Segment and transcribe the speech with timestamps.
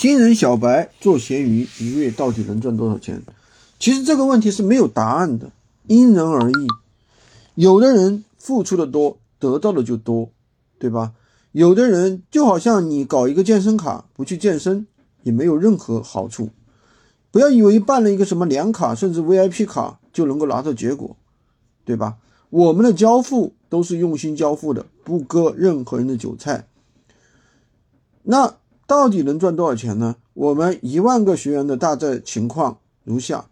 [0.00, 3.22] 新人小白做闲鱼，一个月到底能赚多少钱？
[3.78, 5.52] 其实这个问题是没有答案的，
[5.88, 6.54] 因人而异。
[7.54, 10.30] 有的人付出的多，得到的就多，
[10.78, 11.12] 对吧？
[11.52, 14.86] 有的人就好像你搞一个健身卡，不去健身
[15.22, 16.48] 也没有任何好处。
[17.30, 21.14] 不要以为办了一个什么年卡，甚至 VIP 卡就能够拿到结果，
[21.84, 22.16] 对吧？
[22.48, 26.66] 我们的交付都是用心交付的，不割任何人的韭菜。
[28.22, 28.56] 那
[28.90, 30.16] 到底能赚多少钱呢？
[30.34, 33.46] 我们一万个学员的大致情况如下：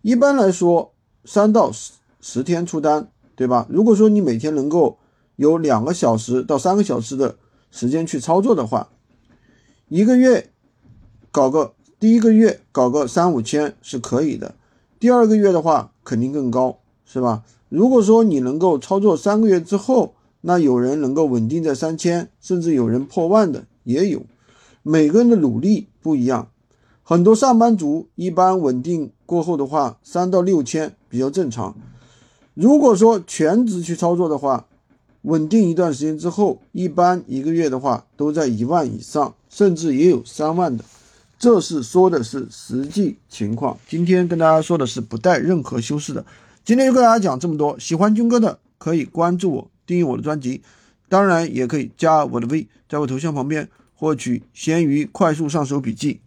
[0.00, 0.92] 一般来说，
[1.24, 3.06] 三到十十天出单，
[3.36, 3.64] 对吧？
[3.70, 4.98] 如果说你每天能够
[5.36, 7.36] 有两个小时到三个小时的
[7.70, 8.88] 时间去操作的话，
[9.86, 10.50] 一个月
[11.30, 11.74] 搞个。
[12.00, 14.56] 第一个月搞个三五千是可以的，
[14.98, 17.44] 第二个月的话肯定更高，是吧？
[17.68, 24.22] 如果说你能够操作三个月之后，那有人能够稳定在三千，甚至有人破万的也有。
[24.82, 26.48] 每个人的努力不一样，
[27.02, 31.76] 很多上班族一般稳定过后的话，三到六千比较正常。
[32.54, 34.66] 如果说全职去操作的话，
[35.22, 40.84] 稳定一段时间之后，一般一个月的话都在一万以上，甚至也有三万的。
[41.38, 46.24] 这是说的是实际情况，今天跟大家说的是不带任何修饰的。
[46.64, 50.62] 今天就跟大家讲这么多，喜欢军哥的可以关注我，订阅我的专辑，
[51.12, 56.20] 当然也可以加我的微，在我头像旁边获取闲鱼快速上手笔记。